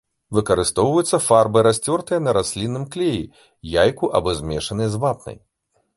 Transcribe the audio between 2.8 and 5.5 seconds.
клеі, яйку або змешаныя з вапнай.